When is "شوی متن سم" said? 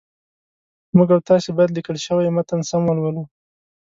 2.05-2.81